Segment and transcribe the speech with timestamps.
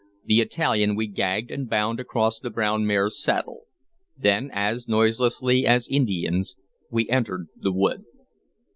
[0.25, 3.65] The Italian we gagged and bound across the brown mare's saddle.
[4.17, 6.55] Then, as noiselessly as Indians,
[6.89, 8.03] we entered the wood.